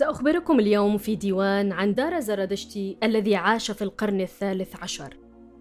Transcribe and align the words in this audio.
سأخبركم 0.00 0.60
اليوم 0.60 0.98
في 0.98 1.16
ديوان 1.16 1.72
عن 1.72 1.94
دار 1.94 2.20
زرادشتي 2.20 2.96
الذي 3.02 3.36
عاش 3.36 3.70
في 3.70 3.82
القرن 3.82 4.20
الثالث 4.20 4.76
عشر. 4.82 5.16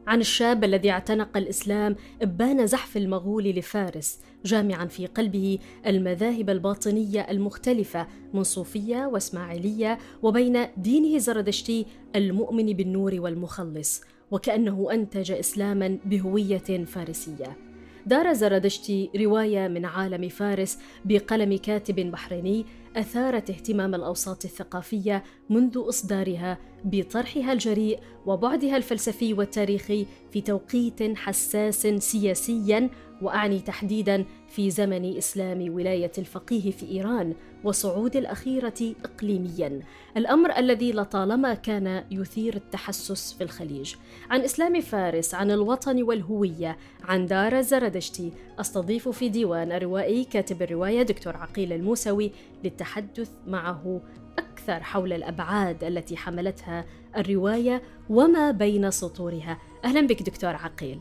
عن 0.07 0.19
الشاب 0.19 0.63
الذي 0.63 0.91
اعتنق 0.91 1.37
الإسلام 1.37 1.95
إبان 2.21 2.67
زحف 2.67 2.97
المغول 2.97 3.43
لفارس 3.43 4.19
جامعا 4.45 4.85
في 4.85 5.05
قلبه 5.05 5.59
المذاهب 5.87 6.49
الباطنية 6.49 7.21
المختلفة 7.21 8.07
من 8.33 8.43
صوفية 8.43 9.05
وإسماعيلية 9.05 9.97
وبين 10.23 10.65
دينه 10.77 11.17
زرادشتي 11.17 11.85
المؤمن 12.15 12.65
بالنور 12.65 13.15
والمخلص 13.19 14.01
وكأنه 14.31 14.87
أنتج 14.91 15.31
إسلاما 15.31 15.97
بهوية 16.05 16.85
فارسية. 16.85 17.57
دار 18.05 18.33
زرادشتي 18.33 19.09
رواية 19.15 19.67
من 19.67 19.85
عالم 19.85 20.29
فارس 20.29 20.79
بقلم 21.05 21.57
كاتب 21.57 21.95
بحريني 21.95 22.65
أثارت 22.95 23.49
اهتمام 23.49 23.95
الأوساط 23.95 24.45
الثقافية 24.45 25.23
منذ 25.49 25.83
إصدارها 25.89 26.57
بطرحها 26.83 27.53
الجريء 27.53 27.99
وبعدها 28.25 28.77
الفلسفي 28.77 29.33
والتاريخي 29.33 30.05
في 30.31 30.41
توقيت 30.41 31.17
حساس 31.17 31.87
سياسيا 31.87 32.89
وأعني 33.21 33.59
تحديدا 33.59 34.25
في 34.49 34.69
زمن 34.69 35.17
إسلام 35.17 35.73
ولاية 35.73 36.11
الفقيه 36.17 36.71
في 36.71 36.91
إيران 36.91 37.33
وصعود 37.63 38.15
الأخيرة 38.15 38.95
اقليميا. 39.05 39.79
الأمر 40.17 40.57
الذي 40.57 40.91
لطالما 40.91 41.53
كان 41.53 42.03
يثير 42.11 42.55
التحسس 42.55 43.33
في 43.33 43.43
الخليج. 43.43 43.95
عن 44.29 44.41
إسلام 44.41 44.81
فارس 44.81 45.35
عن 45.35 45.51
الوطن 45.51 46.03
والهوية 46.03 46.77
عن 47.03 47.25
دار 47.25 47.61
زردشتي 47.61 48.31
أستضيف 48.59 49.09
في 49.09 49.29
ديوان 49.29 49.71
الروائي 49.71 50.23
كاتب 50.23 50.61
الرواية 50.61 51.01
دكتور 51.03 51.37
عقيل 51.37 51.73
الموسوي 51.73 52.31
للتحدث 52.63 53.29
معه 53.47 54.01
أكثر 54.39 54.83
حول 54.83 55.13
الأبعاد 55.13 55.83
التي 55.83 56.17
حملتها 56.17 56.85
الرواية 57.17 57.81
وما 58.09 58.51
بين 58.51 58.91
سطورها. 58.91 59.57
أهلا 59.85 60.07
بك 60.07 60.21
دكتور 60.23 60.55
عقيل. 60.55 60.99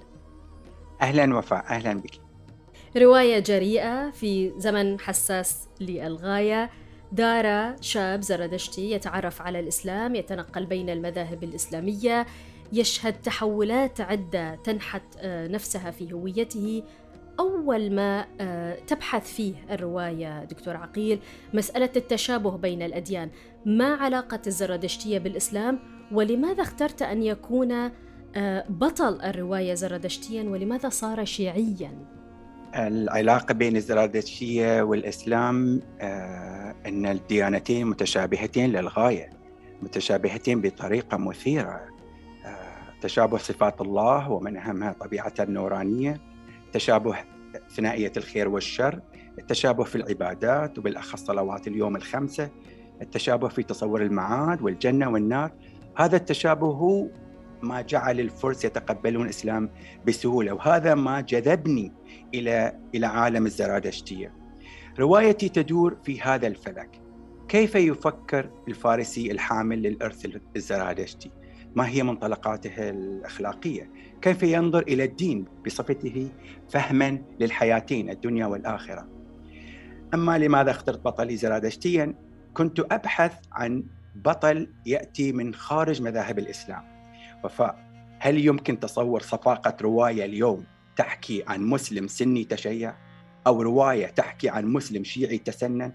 أهلا 1.03 1.37
وفاء 1.37 1.65
أهلا 1.69 1.95
بك. 1.95 2.21
رواية 2.97 3.39
جريئة 3.39 4.11
في 4.11 4.53
زمن 4.57 5.01
حساس 5.01 5.69
للغاية. 5.81 6.71
دار 7.13 7.77
شاب 7.81 8.23
زردشتي 8.23 8.91
يتعرف 8.91 9.43
على 9.43 9.61
الإسلام 9.61 10.15
يتنقل 10.15 10.67
بين 10.67 10.91
المذاهب 10.91 11.45
الإسلامية. 11.45 12.27
يشهد 12.73 13.23
تحولات 13.23 14.01
عدة 14.01 14.55
تنحت 14.55 15.03
آه، 15.19 15.49
نفسها 15.49 15.91
في 15.91 16.13
هويته. 16.13 16.83
أول 17.41 17.95
ما 17.95 18.27
آه، 18.41 18.79
تبحث 18.87 19.33
فيه 19.33 19.55
الرواية 19.71 20.45
دكتور 20.45 20.77
عقيل 20.77 21.21
مسألة 21.55 21.91
التشابه 21.97 22.57
بين 22.57 22.83
الأديان 22.83 23.31
ما 23.67 23.95
علاقة 23.95 24.41
الزرادشتية 24.47 25.19
بالإسلام؟ 25.19 25.79
ولماذا 26.13 26.63
اخترت 26.63 27.03
أن 27.03 27.23
يكون 27.23 27.91
آه، 28.37 28.65
بطل 28.69 29.21
الرواية 29.21 29.75
زرادشتيا؟ 29.75 30.43
ولماذا 30.43 30.89
صار 30.89 31.25
شيعيا؟ 31.25 31.91
العلاقة 32.75 33.55
بين 33.55 33.77
الزرادشتية 33.77 34.83
والإسلام 34.83 35.81
آه، 36.01 36.75
أن 36.87 37.07
الديانتين 37.07 37.87
متشابهتين 37.87 38.73
للغاية 38.73 39.31
متشابهتين 39.83 40.61
بطريقة 40.61 41.17
مثيرة. 41.17 41.99
تشابه 43.01 43.39
صفات 43.39 43.81
الله 43.81 44.31
ومن 44.31 44.57
أهمها 44.57 44.93
طبيعته 44.93 45.43
النورانية. 45.43 46.21
تشابه 46.73 47.17
ثنائية 47.71 48.13
الخير 48.17 48.49
والشر 48.49 49.01
التشابه 49.39 49.85
في 49.85 49.97
العبادات 49.97 50.79
وبالأخص 50.79 51.25
صلوات 51.25 51.69
اليوم 51.69 51.97
الخمسة 51.97 52.51
التشابه 53.03 53.49
في 53.49 53.63
تصور 53.63 54.03
المعاد 54.03 54.63
والجنة 54.63 55.11
والنار. 55.11 55.53
هذا 55.97 56.17
التشابه 56.17 56.67
هو 56.67 57.07
ما 57.63 57.81
جعل 57.81 58.21
الفرس 58.21 58.65
يتقبلون 58.65 59.25
الإسلام 59.25 59.71
بسهولة 60.07 60.53
وهذا 60.53 60.95
ما 60.95 61.21
جذبني 61.21 61.93
إلى 62.35 62.79
إلى 62.95 63.07
عالم 63.07 63.47
الزرادشتية 63.47 64.35
روايتي 64.99 65.49
تدور 65.49 65.97
في 66.05 66.21
هذا 66.21 66.47
الفلك. 66.47 67.01
كيف 67.49 67.75
يفكر 67.75 68.51
الفارسي 68.69 69.31
الحامل 69.33 69.83
للإرث 69.83 70.27
الزرادشتي 70.57 71.31
ما 71.77 71.89
هي 71.89 72.03
منطلقاته 72.03 72.91
الأخلاقية. 72.91 73.91
كيف 74.23 74.43
ينظر 74.43 74.83
إلى 74.83 75.05
الدين 75.05 75.45
بصفته 75.67 76.31
فهما 76.69 77.23
للحياتين 77.41 78.11
الدنيا 78.11 78.47
والآخرة. 78.47 79.09
أما 80.15 80.39
لماذا 80.39 80.71
اخترت 80.71 81.05
بطلي 81.05 81.37
زرادشتيا 81.37 82.15
كنت 82.55 82.81
أبحث 82.81 83.39
عن 83.53 83.85
بطل 84.15 84.73
يأتي 84.87 85.33
من 85.33 85.55
خارج 85.55 86.03
مذاهب 86.03 86.39
الإسلام. 86.39 86.83
وفاء 87.45 87.89
هل 88.19 88.47
يمكن 88.47 88.81
تصور 88.81 89.21
صفاقة 89.21 89.77
رواية 89.83 90.25
اليوم 90.25 90.65
تحكي 90.97 91.45
عن 91.47 91.63
مسلم 91.63 92.07
سني 92.07 92.45
تشيع؟ 92.45 92.95
أو 93.47 93.63
رواية 93.63 94.07
تحكي 94.07 94.49
عن 94.49 94.67
مسلم 94.67 95.05
شيعي 95.05 95.39
تسنن؟ 95.39 95.93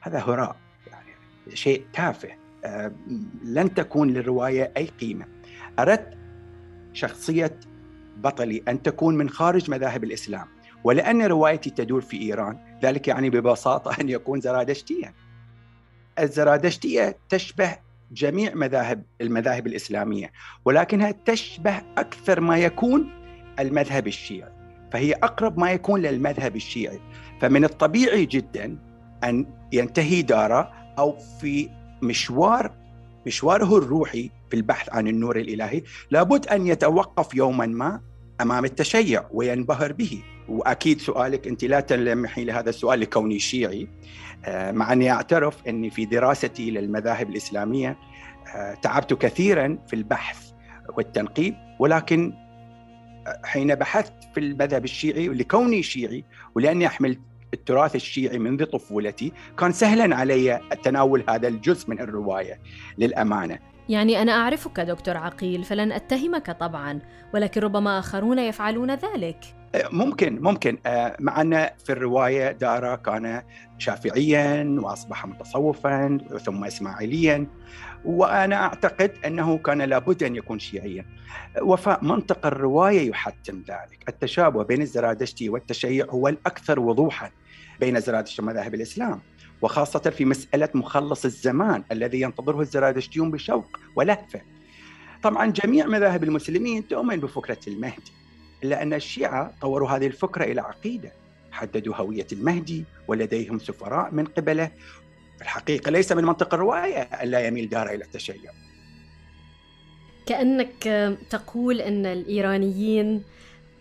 هذا 0.00 0.18
هراء 0.18 0.56
يعني 0.86 1.10
شيء 1.56 1.86
تافه. 1.92 2.47
لن 3.44 3.74
تكون 3.74 4.10
للرواية 4.10 4.72
أي 4.76 4.84
قيمة. 4.84 5.24
أردت 5.78 6.14
شخصية 6.92 7.60
بطلي 8.16 8.62
أن 8.68 8.82
تكون 8.82 9.16
من 9.16 9.30
خارج 9.30 9.70
مذاهب 9.70 10.04
الإسلام 10.04 10.46
ولأن 10.84 11.22
روايتي 11.22 11.70
تدور 11.70 12.00
في 12.00 12.22
إيران 12.22 12.58
ذلك 12.82 13.08
يعني 13.08 13.30
ببساطة 13.30 14.00
أن 14.00 14.08
يكون 14.08 14.40
زرادشتيا. 14.40 15.14
الزرادشتية 16.18 17.18
تشبه 17.28 17.76
جميع 18.12 18.54
مذاهب 18.54 19.02
المذاهب 19.20 19.66
الإسلامية 19.66 20.32
ولكنها 20.64 21.14
تشبه 21.24 21.82
أكثر 21.98 22.40
ما 22.40 22.58
يكون 22.58 23.10
المذهب 23.58 24.06
الشيعي 24.06 24.52
فهي 24.92 25.12
أقرب 25.12 25.58
ما 25.58 25.72
يكون 25.72 26.02
للمذهب 26.02 26.56
الشيعي. 26.56 27.00
فمن 27.40 27.64
الطبيعي 27.64 28.26
جدا 28.26 28.78
أن 29.24 29.46
ينتهي 29.72 30.22
دارة 30.22 30.72
أو 30.98 31.18
في 31.40 31.70
مشوار 32.02 32.72
مشواره 33.26 33.78
الروحي 33.78 34.30
في 34.50 34.56
البحث 34.56 34.88
عن 34.92 35.08
النور 35.08 35.36
الإلهي 35.36 35.82
لابد 36.10 36.46
أن 36.46 36.66
يتوقف 36.66 37.34
يوما 37.34 37.66
ما 37.66 38.00
أمام 38.40 38.64
التشيع 38.64 39.24
وينبهر 39.32 39.92
به. 39.92 40.22
وأكيد 40.48 41.00
سؤالك 41.00 41.46
أنت 41.46 41.64
لا 41.64 41.80
تلمحي 41.80 42.44
لهذا 42.44 42.70
السؤال 42.70 43.00
لكوني 43.00 43.38
شيعي. 43.38 43.88
آه، 44.44 44.72
مع 44.72 44.92
أني 44.92 45.10
أعترف 45.10 45.66
أني 45.66 45.90
في 45.90 46.04
دراستي 46.04 46.70
للمذاهب 46.70 47.30
الإسلامية 47.30 47.98
آه، 48.54 48.74
تعبت 48.74 49.14
كثيرا 49.14 49.78
في 49.88 49.96
البحث 49.96 50.50
والتنقيب. 50.96 51.54
ولكن 51.78 52.32
آه، 53.26 53.40
حين 53.44 53.74
بحثت 53.74 54.14
في 54.34 54.40
المذهب 54.40 54.84
الشيعي 54.84 55.28
لكوني 55.28 55.82
شيعي 55.82 56.24
ولأني 56.54 56.86
احمل 56.86 57.20
التراث 57.54 57.96
الشيعي 57.96 58.38
منذ 58.38 58.64
طفولتي 58.64 59.32
كان 59.58 59.72
سهلا 59.72 60.16
علي 60.16 60.60
تناول 60.82 61.24
هذا 61.28 61.48
الجزء 61.48 61.90
من 61.90 62.00
الرواية 62.00 62.60
للأمانة. 62.98 63.58
يعني 63.88 64.22
أنا 64.22 64.32
أعرفك 64.32 64.80
دكتور 64.80 65.16
عقيل 65.16 65.64
فلن 65.64 65.92
أتهمك 65.92 66.50
طبعا 66.50 66.98
ولكن 67.34 67.60
ربما 67.60 67.98
آخرون 67.98 68.38
يفعلون 68.38 68.90
ذلك. 68.90 69.38
أه، 69.74 69.88
ممكن 69.92 70.42
ممكن. 70.42 70.78
أه، 70.86 71.16
مع 71.20 71.40
أن 71.40 71.68
في 71.84 71.92
الرواية 71.92 72.52
دارا 72.52 72.96
كان 72.96 73.42
شافعيا 73.78 74.76
وأصبح 74.78 75.26
متصوفا 75.26 76.18
ثم 76.44 76.64
اسماعيليا 76.64 77.46
وأنا 78.04 78.56
أعتقد 78.56 79.12
أنه 79.26 79.58
كان 79.58 79.82
لابد 79.82 80.22
أن 80.22 80.36
يكون 80.36 80.58
شيعيا. 80.58 81.04
وفاء 81.62 82.04
منطق 82.04 82.46
الرواية 82.46 83.10
يحتم 83.10 83.62
ذلك. 83.68 84.04
التشابه 84.08 84.64
بين 84.64 84.82
الزرادشتي 84.82 85.48
والتشيع 85.48 86.06
هو 86.10 86.28
الأكثر 86.28 86.80
وضوحا 86.80 87.30
بين 87.80 88.00
زرادشتي 88.00 88.42
ومذاهب 88.42 88.74
الإسلام. 88.74 89.20
وخاصة 89.62 89.98
في 89.98 90.24
مسألة 90.24 90.68
مخلص 90.74 91.24
الزمان 91.24 91.84
الذي 91.92 92.20
ينتظره 92.20 92.60
الزرادشتيون 92.60 93.30
بشوق 93.30 93.80
ولهفة. 93.96 94.40
طبعا 95.22 95.46
جميع 95.46 95.86
مذاهب 95.86 96.24
المسلمين 96.24 96.88
تؤمن 96.88 97.16
بفكرة 97.16 97.58
المهدي 97.68 98.12
الا 98.64 98.82
ان 98.82 98.94
الشيعة 98.94 99.54
طوروا 99.60 99.88
هذه 99.90 100.06
الفكرة 100.06 100.44
إلى 100.44 100.60
عقيدة 100.60 101.12
حددوا 101.52 101.96
هوية 101.96 102.26
المهدي 102.32 102.84
ولديهم 103.08 103.58
سفراء 103.58 104.14
من 104.14 104.24
قبله. 104.24 104.70
الحقيقة 105.40 105.90
ليس 105.90 106.12
من 106.12 106.24
منطق 106.24 106.54
الرواية 106.54 107.02
ألا 107.02 107.46
يميل 107.46 107.68
دار 107.68 107.88
إلى 107.88 108.04
التشيع. 108.04 108.52
كأنك 110.26 111.16
تقول 111.30 111.80
أن 111.80 112.06
الإيرانيين 112.06 113.22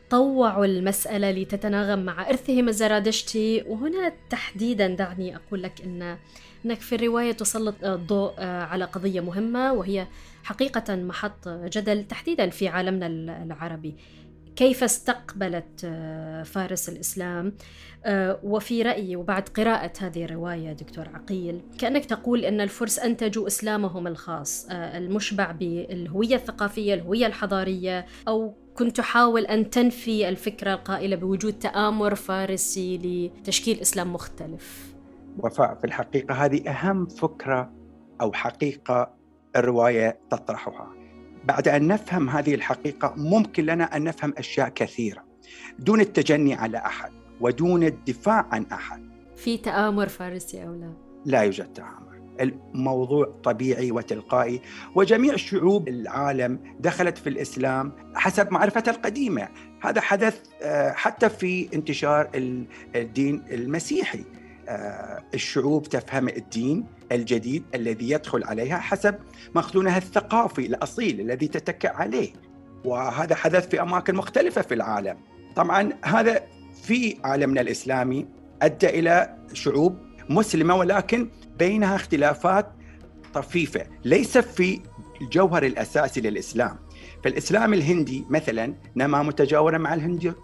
طوعوا 0.09 0.65
المسألة 0.65 1.31
لتتناغم 1.31 1.99
مع 1.99 2.29
إرثهم 2.29 2.67
الزرادشتي 2.69 3.63
وهنا 3.67 4.13
تحديدا 4.29 4.87
دعني 4.87 5.35
أقول 5.35 5.63
لك 5.63 5.81
أن 5.81 6.17
أنك 6.65 6.79
في 6.81 6.95
الرواية 6.95 7.31
تسلط 7.31 7.75
الضوء 7.83 8.33
على 8.43 8.85
قضية 8.85 9.21
مهمة 9.21 9.73
وهي 9.73 10.07
حقيقة 10.43 10.95
محط 10.95 11.47
جدل 11.49 12.03
تحديدا 12.07 12.49
في 12.49 12.67
عالمنا 12.67 13.07
العربي. 13.43 13.95
كيف 14.57 14.83
استقبلت 14.83 15.81
آه، 15.85 16.43
فارس 16.43 16.89
الإسلام؟ 16.89 17.53
آه، 18.05 18.39
وفي 18.43 18.81
رأيي 18.81 19.15
وبعد 19.15 19.49
قراءة 19.49 19.93
هذه 19.99 20.25
الرواية 20.25 20.73
دكتور 20.73 21.09
عقيل 21.13 21.61
كأنك 21.79 22.05
تقول 22.05 22.45
أن 22.45 22.61
الفرس 22.61 22.99
أنتجوا 22.99 23.47
إسلامهم 23.47 24.07
الخاص 24.07 24.67
آه، 24.69 24.97
المشبع 24.97 25.51
بالهوية 25.51 26.35
الثقافية 26.35 26.93
الهوية 26.93 27.25
الحضارية 27.25 28.05
أو 28.27 28.53
كنت 28.75 28.97
تحاول 28.97 29.45
أن 29.45 29.69
تنفي 29.69 30.29
الفكرة 30.29 30.73
القائلة 30.73 31.15
بوجود 31.15 31.53
تآمر 31.53 32.15
فارسي 32.15 32.97
لتشكيل 32.97 33.79
إسلام 33.79 34.13
مختلف. 34.13 34.95
وفاء 35.39 35.75
في 35.75 35.85
الحقيقة 35.85 36.45
هذه 36.45 36.69
أهم 36.69 37.05
فكرة 37.05 37.71
أو 38.21 38.33
حقيقة 38.33 39.13
الرواية 39.55 40.19
تطرحها. 40.29 40.96
بعد 41.47 41.67
أن 41.67 41.87
نفهم 41.87 42.29
هذه 42.29 42.55
الحقيقة 42.55 43.13
ممكن 43.17 43.65
لنا 43.65 43.97
أن 43.97 44.03
نفهم 44.03 44.33
أشياء 44.37 44.69
كثيرة 44.69 45.23
دون 45.79 46.01
التجني 46.01 46.53
على 46.53 46.77
أحد 46.77 47.11
ودون 47.41 47.83
الدفاع 47.83 48.47
عن 48.51 48.65
أحد. 48.71 49.09
في 49.35 49.57
تآمر 49.57 50.07
فارسي 50.07 50.63
أو 50.63 50.73
لا؟ 50.73 50.93
لا 51.25 51.41
يوجد 51.41 51.73
تآمر. 51.73 52.07
الموضوع 52.41 53.25
طبيعي 53.43 53.91
وتلقائي 53.91 54.61
وجميع 54.95 55.35
شعوب 55.35 55.87
العالم 55.87 56.59
دخلت 56.79 57.17
في 57.17 57.29
الإسلام 57.29 57.91
حسب 58.15 58.51
معرفتها 58.51 58.91
القديمة. 58.91 59.47
هذا 59.81 60.01
حدث 60.01 60.41
آه، 60.61 60.91
حتى 60.91 61.29
في 61.29 61.69
انتشار 61.73 62.29
الدين 62.95 63.43
المسيحي. 63.51 64.23
الشعوب 65.33 65.83
تفهم 65.89 66.29
الدين 66.29 66.85
الجديد 67.11 67.63
الذي 67.75 68.09
يدخل 68.09 68.43
عليها 68.43 68.77
حسب 68.77 69.15
مخزونها 69.55 69.97
الثقافي 69.97 70.65
الأصيل 70.65 71.21
الذي 71.21 71.47
تتكئ 71.47 71.89
عليه. 71.89 72.33
وهذا 72.85 73.35
حدث 73.35 73.69
في 73.69 73.81
أماكن 73.81 74.15
مختلفة 74.15 74.61
في 74.61 74.73
العالم. 74.73 75.17
طبعا 75.55 75.89
هذا 76.05 76.41
في 76.83 77.17
عالمنا 77.23 77.61
الإسلامي 77.61 78.27
أدى 78.61 78.89
إلى 78.89 79.37
شعوب 79.53 79.97
مسلمة 80.29 80.75
ولكن 80.75 81.29
بينها 81.59 81.95
اختلافات 81.95 82.71
طفيفة. 83.33 83.85
ليس 84.05 84.37
في 84.37 84.81
الجوهر 85.21 85.65
الأساسي 85.65 86.21
للإسلام. 86.21 86.77
فالاسلام 87.23 87.73
الهندي 87.73 88.25
مثلا 88.29 88.73
نما 88.95 89.23
متجاورا 89.23 89.77
مع 89.77 89.93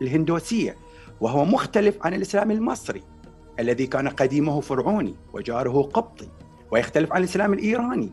الهندوسية 0.02 0.76
وهو 1.22 1.46
مختلف 1.46 1.96
عن 2.02 2.14
الإسلام 2.14 2.52
المصري. 2.52 3.04
الذي 3.60 3.88
كان 3.88 4.08
قديمه 4.08 4.62
فرعوني 4.62 5.16
وجاره 5.34 5.82
قبطي 5.82 6.30
ويختلف 6.72 7.14
عن 7.14 7.20
الإسلام 7.20 7.54
الإيراني 7.54 8.12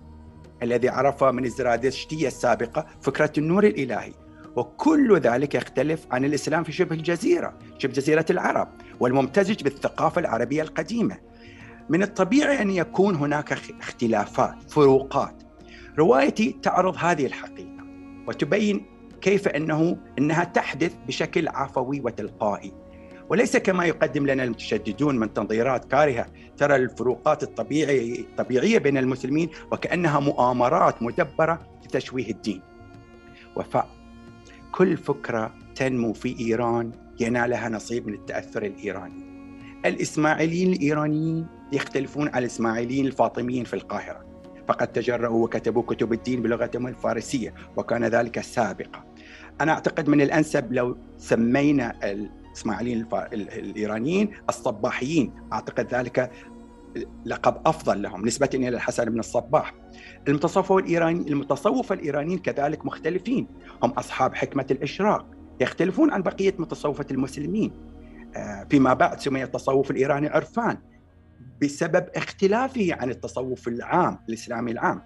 الذي 0.62 0.88
عرف 0.88 1.24
من 1.24 1.44
الزرادشتية 1.44 2.26
السابقة 2.26 2.86
فكرة 3.00 3.32
النور 3.38 3.64
الإلهي. 3.64 4.12
وكل 4.56 5.18
ذلك 5.18 5.54
يختلف 5.54 6.06
عن 6.10 6.24
الإسلام 6.24 6.64
في 6.64 6.72
شبه 6.72 6.96
الجزيرة 6.96 7.58
شبه 7.78 7.92
جزيرة 7.92 8.24
العرب 8.30 8.68
والممتزج 9.00 9.62
بالثقافة 9.62 10.20
العربية 10.20 10.62
القديمة. 10.62 11.18
من 11.88 12.02
الطبيعي 12.02 12.62
أن 12.62 12.70
يكون 12.70 13.14
هناك 13.14 13.52
اختلافات 13.52 14.70
فروقات. 14.70 15.42
روايتي 15.98 16.56
تعرض 16.62 16.96
هذه 16.98 17.26
الحقيقة 17.26 17.84
وتبين 18.28 18.86
كيف 19.20 19.48
أنه 19.48 19.96
أنها 20.18 20.44
تحدث 20.44 20.94
بشكل 21.06 21.48
عفوي 21.48 22.00
وتلقائي. 22.00 22.72
وليس 23.30 23.56
كما 23.56 23.84
يقدم 23.84 24.26
لنا 24.26 24.44
المتشددون 24.44 25.18
من 25.18 25.32
تنظيرات 25.32 25.84
كارهة 25.84 26.26
ترى 26.56 26.76
الفروقات 26.76 27.42
الطبيعيه 27.42 28.20
الطبيعية 28.20 28.78
بين 28.78 28.98
المسلمين 28.98 29.50
وكأنها 29.72 30.20
مؤامرات 30.20 31.02
مدبرة 31.02 31.78
لتشويه 31.84 32.30
الدين. 32.30 32.62
وفاء 33.56 33.88
كل 34.72 34.96
فكرة 34.96 35.54
تنمو 35.74 36.12
في 36.12 36.40
إيران 36.40 36.92
ينالها 37.20 37.68
نصيب 37.68 38.06
من 38.06 38.14
التأثر 38.14 38.62
الإيراني. 38.62 39.30
الإسماعيليين 39.86 40.72
الإيرانيين 40.72 41.46
يختلفون 41.72 42.28
عن 42.28 42.38
الإسماعيليين 42.38 43.06
الفاطميين 43.06 43.64
في 43.64 43.74
القاهرة. 43.74 44.24
فقد 44.68 44.86
تجرؤوا 44.86 45.44
وكتبوا 45.44 45.82
كتب 45.82 46.12
الدين 46.12 46.42
بلغتهم 46.42 46.86
الفارسية 46.86 47.54
وكان 47.76 48.04
ذلك 48.04 48.40
سابقا. 48.40 49.04
أنا 49.60 49.72
أعتقد 49.72 50.08
من 50.08 50.20
الأنسب 50.20 50.72
لو 50.72 50.96
سمينا 51.18 51.98
الإسماعيليين 52.50 53.06
الإيرانيين 53.32 54.30
الصباحيين. 54.48 55.34
أعتقد 55.52 55.94
ذلك 55.94 56.30
لقب 57.24 57.62
أفضل 57.66 58.02
لهم 58.02 58.26
نسبة 58.26 58.50
إلى 58.54 58.68
الحسن 58.68 59.04
بن 59.04 59.18
الصباح. 59.18 59.74
المتصوفه 60.28 60.78
الايراني 60.78 61.28
المتصوفه 61.28 61.94
الإيرانيين 61.94 62.38
كذلك 62.38 62.86
مختلفين. 62.86 63.48
هم 63.82 63.90
أصحاب 63.90 64.34
حكمة 64.34 64.66
الإشراق. 64.70 65.26
يختلفون 65.60 66.10
عن 66.10 66.22
بقية 66.22 66.54
متصوفة 66.58 67.06
المسلمين. 67.10 67.72
آه، 68.36 68.66
فيما 68.70 68.94
بعد 68.94 69.20
سمي 69.20 69.42
التصوف 69.42 69.90
الإيراني 69.90 70.28
عرفان 70.28 70.78
بسبب 71.62 72.06
اختلافه 72.14 72.88
عن 72.90 73.10
التصوف 73.10 73.68
العام 73.68 74.18
الإسلامي 74.28 74.72
العام. 74.72 75.02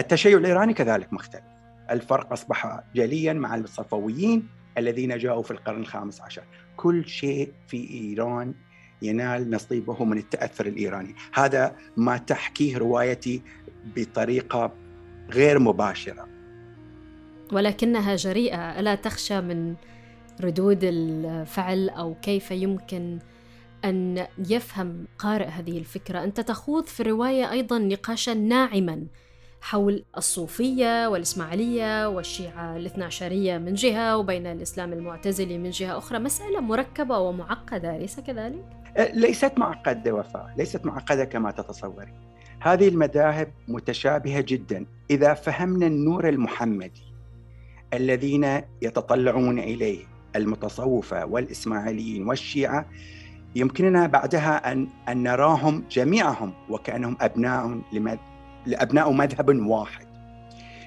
التشيع 0.00 0.38
الإيراني 0.38 0.74
كذلك 0.74 1.12
مختلف. 1.12 1.42
الفرق 1.90 2.32
أصبح 2.32 2.80
جليا 2.94 3.32
مع 3.32 3.54
الصفويين. 3.54 4.59
الذين 4.78 5.18
جاءوا 5.18 5.42
في 5.42 5.50
القرن 5.50 5.80
الخامس 5.80 6.20
عشر. 6.20 6.42
كل 6.76 7.08
شيء 7.08 7.52
في 7.68 7.90
إيران 7.90 8.54
ينال 9.02 9.50
نصيبه 9.50 10.04
من 10.04 10.18
التأثر 10.18 10.66
الإيراني. 10.66 11.14
هذا 11.32 11.76
ما 11.96 12.16
تحكيه 12.16 12.78
روايتي 12.78 13.42
بطريقة 13.96 14.72
غير 15.30 15.58
مباشرة. 15.58 16.28
ولكنها 17.52 18.16
جريئة. 18.16 18.80
ألا 18.80 18.94
تخشى 18.94 19.40
من 19.40 19.74
ردود 20.40 20.80
الفعل 20.82 21.88
أو 21.88 22.14
كيف 22.14 22.50
يمكن 22.50 23.18
أن 23.84 24.26
يفهم 24.48 25.06
قارئ 25.18 25.46
هذه 25.46 25.78
الفكرة؟ 25.78 26.24
أنت 26.24 26.40
تخوض 26.40 26.86
في 26.86 27.00
الرواية 27.00 27.50
أيضا 27.50 27.78
نقاشا 27.78 28.30
ناعما. 28.30 29.06
حول 29.60 30.04
الصوفية 30.16 31.08
والإسماعيلية 31.08 32.08
والشيعة 32.08 32.76
الاثنى 32.76 33.04
عشرية 33.04 33.58
من 33.58 33.74
جهة 33.74 34.16
وبين 34.16 34.46
الإسلام 34.46 34.92
المعتزلي 34.92 35.58
من 35.58 35.70
جهة 35.70 35.98
أخرى. 35.98 36.18
مسألة 36.18 36.60
مركبة 36.60 37.18
ومعقدة 37.18 37.96
أليس 37.96 38.20
كذلك؟ 38.20 38.64
أه، 38.96 39.12
ليست 39.12 39.58
معقدة 39.58 40.12
وفاء 40.12 40.54
ليست 40.58 40.86
معقدة 40.86 41.24
كما 41.24 41.50
تتصوري 41.50 42.12
هذه 42.60 42.88
المذاهب 42.88 43.52
متشابهة 43.68 44.44
جدا. 44.48 44.86
إذا 45.10 45.34
فهمنا 45.34 45.86
النور 45.86 46.28
المحمدي 46.28 47.10
الذين 47.94 48.60
يتطلعون 48.82 49.58
إليه 49.58 50.04
المتصوفة 50.36 51.24
والإسماعيليين 51.24 52.28
والشيعة 52.28 52.86
يمكننا 53.54 54.06
بعدها 54.06 54.72
أن, 54.72 54.88
أن 55.08 55.22
نراهم 55.22 55.84
جميعهم 55.90 56.52
وكأنهم 56.68 57.16
أبناء 57.20 57.80
لأبناء 58.66 59.12
مذهب 59.12 59.66
واحد. 59.66 60.06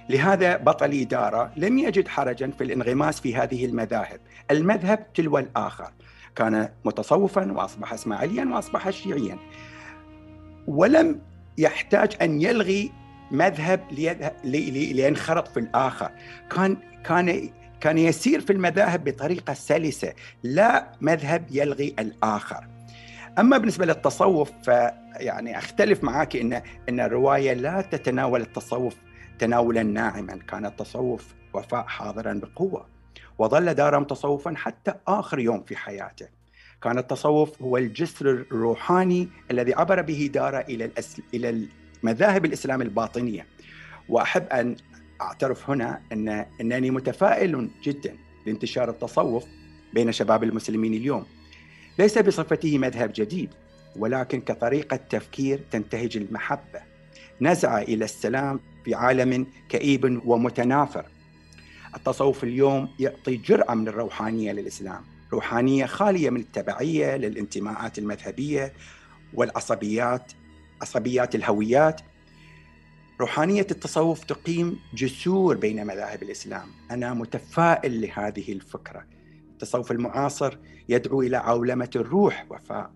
لهذا 0.10 0.58
بطل 0.58 0.92
إدارة 0.94 1.52
لم 1.58 1.78
يجد 1.78 2.08
حرجا 2.08 2.52
في 2.58 2.64
الانغماس 2.64 3.22
في 3.22 3.36
هذه 3.36 3.66
المذاهب. 3.66 4.20
المذهب 4.52 5.14
تلو 5.14 5.38
الآخر. 5.38 5.92
كان 6.36 6.70
متصوفا 6.86 7.52
وأصبح 7.52 7.94
إسماعيليا 7.94 8.46
وأصبح 8.46 8.90
شيعيا. 8.90 9.38
ولم 10.68 11.22
يحتاج 11.58 12.18
أن 12.22 12.42
يلغي 12.42 12.92
مذهب 13.32 13.82
لينخرط 14.44 15.48
في 15.48 15.60
الآخر. 15.60 16.12
كان 16.56 16.78
كان 17.06 17.50
كان 17.82 17.98
يسير 17.98 18.42
في 18.42 18.54
المذاهب 18.54 19.04
بطريقة 19.04 19.54
سلسة. 19.54 20.14
لا 20.44 20.88
مذهب 21.02 21.46
يلغي 21.52 21.96
الآخر. 22.00 22.68
أما 23.40 23.58
بالنسبة 23.58 23.86
للتصوف 23.86 24.52
فيعني 24.64 25.58
أختلف 25.58 26.04
معك 26.04 26.36
إن 26.36 26.62
إن 26.90 27.00
الرواية 27.00 27.54
لا 27.54 27.82
تتناول 27.82 28.42
التصوف 28.42 28.96
تناولا 29.40 29.84
ناعما. 29.84 30.36
كان 30.36 30.66
التصوف 30.66 31.34
وفاء 31.54 31.84
حاضرا 31.84 32.34
بقوة 32.34 32.86
وظل 33.38 33.74
دارا 33.74 34.00
متصوفا 34.00 34.54
حتى 34.56 34.94
آخر 35.08 35.40
يوم 35.40 35.64
في 35.64 35.76
حياته. 35.76 36.28
كان 36.82 36.98
التصوف 36.98 37.62
هو 37.62 37.78
الجسر 37.78 38.30
الروحاني 38.30 39.30
الذي 39.52 39.74
عبر 39.74 40.02
به 40.02 40.30
دار 40.34 40.60
إلى 40.60 40.86
الأس... 40.86 41.22
إلى 41.34 41.68
المذاهب 42.04 42.46
الإسلام 42.46 42.82
الباطنية. 42.82 43.48
وأحب 44.10 44.48
أن 44.48 44.76
أعترف 45.22 45.70
هنا 45.70 46.02
إن 46.12 46.46
إنني 46.62 46.92
متفائل 46.92 47.70
جدا 47.84 48.16
لانتشار 48.46 48.90
التصوف 48.90 49.46
بين 49.94 50.12
شباب 50.12 50.44
المسلمين 50.44 50.94
اليوم. 50.94 51.26
ليس 52.00 52.18
بصفته 52.18 52.78
مذهب 52.78 53.12
جديد 53.16 53.50
ولكن 53.96 54.42
كطريقة 54.42 54.96
تفكير 54.96 55.60
تنتهج 55.72 56.18
المحبة. 56.18 56.82
نزعه 57.42 57.82
إلى 57.82 58.06
السلام 58.06 58.60
في 58.86 58.96
عالم 58.96 59.48
كئيب 59.70 60.22
ومتنافر. 60.26 61.06
التصوف 61.96 62.44
اليوم 62.44 62.90
يعطي 63.00 63.36
جرعه 63.36 63.74
من 63.74 63.88
الروحانية 63.88 64.52
للإسلام 64.52 65.14
روحانية 65.34 65.86
خالية 65.86 66.30
من 66.30 66.40
التبعية 66.40 67.18
للانتماءات 67.18 68.00
المذهبية 68.00 68.74
والعصبيات 69.34 70.32
عصبيات 70.82 71.36
الهويات. 71.36 72.02
روحانية 73.22 73.68
التصوف 73.72 74.24
تقيم 74.24 74.80
جسور 74.94 75.58
بين 75.58 75.88
مذاهب 75.88 76.24
الإسلام. 76.24 76.68
أنا 76.92 77.14
متفائل 77.14 78.02
لهذه 78.02 78.52
الفكرة. 78.52 79.06
التصوف 79.54 79.92
المعاصر 79.92 80.58
يدعو 80.90 81.22
إلى 81.22 81.38
عولمة 81.38 81.90
الروح 81.96 82.46
وفاء 82.50 82.92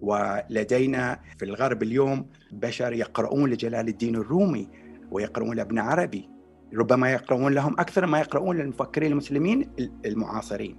ولدينا 0.00 1.20
في 1.38 1.44
الغرب 1.44 1.82
اليوم 1.82 2.26
بشر 2.52 2.92
يقرؤون 2.92 3.50
لجلال 3.50 3.88
الدين 3.88 4.16
الرومي 4.16 4.68
ويقرؤون 5.10 5.56
لابن 5.56 5.78
عربي 5.78 6.28
ربما 6.74 7.12
يقرؤون 7.12 7.52
لهم 7.52 7.80
أكثر 7.80 8.06
ما 8.06 8.18
يقرؤون 8.18 8.56
للمفكرين 8.56 9.12
المسلمين 9.12 9.70
المعاصرين 10.06 10.76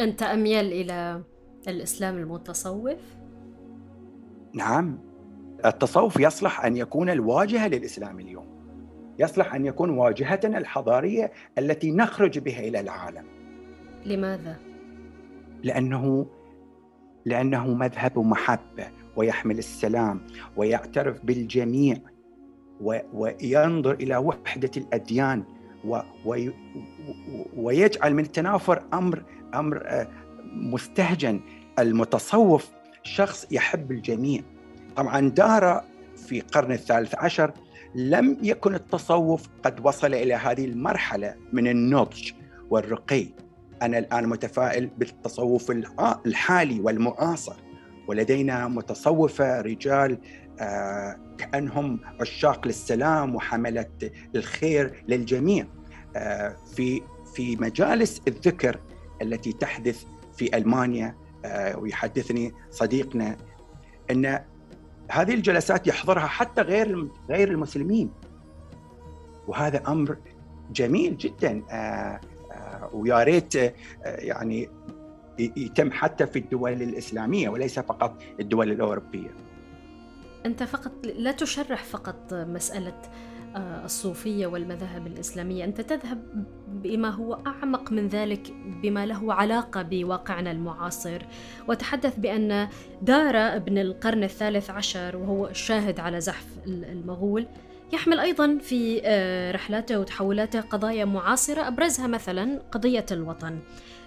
أنت 0.00 0.22
أميل 0.22 0.64
إلى 0.64 1.22
الإسلام 1.68 2.18
المتصوف؟ 2.18 2.98
نعم 4.54 4.98
التصوف 5.64 6.20
يصلح 6.20 6.64
أن 6.64 6.76
يكون 6.76 7.10
الواجهة 7.10 7.68
للإسلام 7.68 8.20
اليوم. 8.20 8.46
يصلح 9.18 9.54
أن 9.54 9.66
يكون 9.66 9.90
واجهتنا 9.90 10.58
الحضارية 10.58 11.32
التي 11.58 11.90
نخرج 11.90 12.38
بها 12.38 12.60
إلى 12.60 12.80
العالم. 12.80 13.24
لماذا؟ 14.06 14.56
لأنه 15.62 16.26
لأنه 17.24 17.74
مذهب 17.74 18.18
محبه 18.18 18.90
ويحمل 19.16 19.58
السلام 19.58 20.20
ويعترف 20.56 21.24
بالجميع 21.24 21.96
وينظر 23.14 23.94
إلى 23.94 24.16
وحدة 24.16 24.70
الأديان 24.76 25.44
ويجعل 27.56 28.14
من 28.14 28.24
التنافر 28.24 28.82
أمر 28.92 29.24
أمر 29.54 29.82
آه، 29.86 30.08
مستهجن. 30.52 31.40
المتصوف 31.78 32.70
شخص 33.02 33.46
يحب 33.50 33.92
الجميع. 33.92 34.42
طبعا 34.96 35.20
دار 35.28 35.84
في 36.16 36.38
القرن 36.38 36.72
الثالث 36.72 37.14
عشر 37.14 37.52
لم 37.94 38.38
يكن 38.42 38.74
التصوف 38.74 39.48
قد 39.62 39.86
وصل 39.86 40.14
إلى 40.14 40.34
هذه 40.34 40.64
المرحلة 40.64 41.34
من 41.52 41.68
النضج 41.68 42.32
والرقي. 42.70 43.26
أنا 43.82 43.98
الآن 43.98 44.28
متفائل 44.28 44.86
بالتصوف 44.86 45.70
الحالي 46.26 46.80
والمعاصر. 46.80 47.56
ولدينا 48.08 48.68
متصوفة 48.68 49.60
رجال 49.60 50.18
آه 50.60 51.16
كأنهم 51.38 52.00
عشاق 52.20 52.66
للسلام 52.66 53.34
وحملة 53.34 53.90
الخير 54.34 55.04
للجميع. 55.08 55.66
آه 56.16 56.56
في 56.76 57.02
في 57.34 57.56
مجالس 57.56 58.22
الذكر 58.28 58.80
التي 59.22 59.52
تحدث 59.52 60.04
في 60.36 60.56
ألمانيا 60.56 61.16
آه 61.44 61.78
ويحدثني 61.78 62.52
صديقنا 62.70 63.36
إن 64.10 64.40
هذه 65.10 65.34
الجلسات 65.34 65.86
يحضرها 65.86 66.26
حتى 66.26 66.62
غير 66.62 67.08
غير 67.30 67.50
المسلمين. 67.50 68.10
وهذا 69.48 69.82
أمر 69.88 70.16
جميل 70.72 71.16
جدا. 71.16 71.62
ويا 72.92 73.22
ريت 73.22 73.56
آه، 73.56 73.72
يعني 74.04 74.68
يتم 75.38 75.90
حتى 75.92 76.26
في 76.26 76.38
الدول 76.38 76.72
الإسلامية 76.72 77.48
وليس 77.48 77.78
فقط 77.78 78.22
الدول 78.40 78.72
الأوروبية. 78.72 79.30
أنت 80.46 80.62
فقط 80.62 80.92
لا 81.04 81.32
تشرح 81.32 81.84
فقط 81.84 82.34
مسألة 82.34 83.02
آه، 83.56 83.84
الصوفية 83.84 84.46
والمذاهب 84.46 85.06
الإسلامية 85.06 85.64
أنت 85.64 85.80
تذهب 85.80 86.46
بما 86.68 87.10
هو 87.10 87.38
أعمق 87.46 87.92
من 87.92 88.08
ذلك 88.08 88.52
بما 88.82 89.06
له 89.06 89.34
علاقة 89.34 89.82
بواقعنا 89.82 90.50
المعاصر 90.50 91.22
وتحدث 91.68 92.18
بأن 92.18 92.68
دار 93.02 93.36
ابن 93.36 93.78
القرن 93.78 94.24
الثالث 94.24 94.70
عشر 94.70 95.16
وهو 95.16 95.48
الشاهد 95.48 96.00
على 96.00 96.20
زحف 96.20 96.46
المغول 96.66 97.46
يحمل 97.92 98.20
أيضا 98.20 98.58
في 98.58 99.00
آه، 99.04 99.52
رحلاته 99.52 100.00
وتحولاته 100.00 100.60
قضايا 100.60 101.04
معاصرة 101.04 101.68
أبرزها 101.68 102.06
مثلا 102.06 102.62
قضية 102.72 103.06
الوطن. 103.12 103.58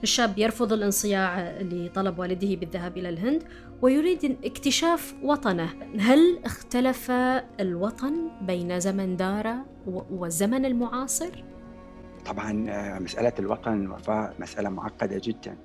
الشاب 0.03 0.37
يرفض 0.37 0.73
الانصياع 0.73 1.51
لطلب 1.61 2.19
والده 2.19 2.55
بالذهاب 2.55 2.97
إلى 2.97 3.09
الهند 3.09 3.43
ويريد 3.81 4.37
اكتشاف 4.43 5.13
وطنه. 5.23 5.69
هل 5.99 6.39
اختلف 6.45 7.11
الوطن 7.59 8.13
بين 8.41 8.79
زمن 8.79 9.17
دارة 9.17 9.65
والزمن 9.87 10.65
المعاصر؟ 10.65 11.43
طبعا 12.25 12.65
آه، 12.69 12.99
مسألة 12.99 13.33
الوطن 13.39 13.87
وفاء 13.87 14.35
مسألة 14.39 14.69
معقدة 14.69 15.21
جدا. 15.23 15.57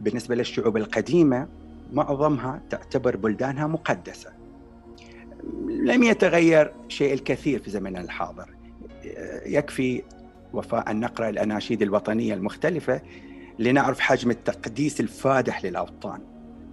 بالنسبة 0.00 0.34
للشعوب 0.34 0.76
القديمة 0.76 1.48
معظمها 1.92 2.62
تعتبر 2.70 3.16
بلدانها 3.16 3.66
مقدسة. 3.66 4.45
لم 5.86 6.02
يتغير 6.02 6.72
شيء 6.88 7.14
الكثير 7.14 7.62
في 7.62 7.70
زمننا 7.70 8.00
الحاضر. 8.00 8.50
آه، 9.06 9.48
يكفي 9.48 10.02
وفاء 10.52 10.90
أن 10.90 11.00
نقرأ 11.00 11.28
الأناشيد 11.28 11.82
الوطنية 11.82 12.34
المختلفة 12.34 13.00
لنعرف 13.58 14.00
حجم 14.00 14.30
التقديس 14.30 15.00
الفادح 15.00 15.64
للأوطان. 15.64 16.20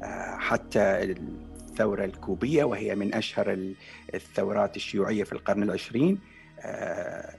آه، 0.03 0.37
حتى 0.37 0.79
الثورة 0.79 2.05
الكوبية 2.05 2.63
وهي 2.63 2.95
من 2.95 3.13
أشهر 3.13 3.73
الثورات 4.13 4.75
الشيوعية 4.75 5.23
في 5.23 5.33
القرن 5.33 5.63
العشرين. 5.63 6.19
آه، 6.59 7.35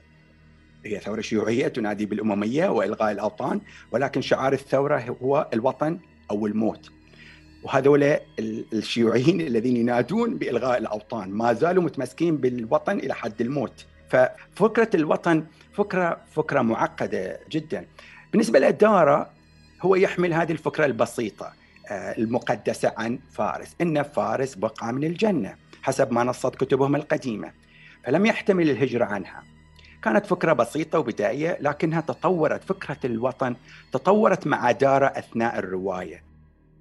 هي 0.85 0.99
ثورة 0.99 1.21
شيوعية 1.21 1.67
تنادي 1.67 2.05
بالأممية 2.05 2.69
وإلغاء 2.69 3.11
الأوطان 3.11 3.61
ولكن 3.91 4.21
شعار 4.21 4.53
الثورة 4.53 5.17
هو 5.21 5.49
الوطن 5.53 5.99
أو 6.31 6.47
الموت. 6.47 6.94
وهذول 7.65 8.17
الشيوعيين 8.73 9.41
الذين 9.41 9.77
ينادون 9.77 10.37
بإلغاء 10.37 10.77
الأوطان. 10.77 11.29
ما 11.29 11.53
زالوا 11.53 11.83
متمسكين 11.83 12.37
بالوطن 12.37 12.99
إلى 12.99 13.13
حد 13.13 13.41
الموت. 13.41 13.85
ففكرة 14.09 14.89
الوطن 14.95 15.45
فكرة 15.73 16.17
فكرة 16.31 16.61
معقدة 16.61 17.39
جدا. 17.51 17.85
بالنسبة 18.31 18.59
للدارة 18.59 19.29
هو 19.81 19.95
يحمل 19.95 20.33
هذه 20.33 20.51
الفكرة 20.51 20.85
البسيطة 20.85 21.53
آه، 21.91 22.17
المقدسة 22.17 22.93
عن 22.97 23.19
فارس. 23.31 23.75
إن 23.81 24.03
فارس 24.03 24.55
بقعة 24.55 24.91
من 24.91 25.03
الجنة 25.03 25.55
حسب 25.83 26.11
ما 26.11 26.23
نصت 26.23 26.55
كتبهم 26.55 26.95
القديمة 26.95 27.51
فلم 28.05 28.25
يحتمل 28.25 28.69
الهجرة 28.69 29.05
عنها. 29.05 29.43
كانت 30.03 30.25
فكرة 30.25 30.53
بسيطة 30.53 30.99
وبدائية 30.99 31.57
لكنها 31.61 32.01
تطورت. 32.01 32.63
فكرة 32.63 32.99
الوطن 33.05 33.55
تطورت 33.91 34.47
مع 34.47 34.71
دارة 34.71 35.05
أثناء 35.05 35.59
الرواية. 35.59 36.34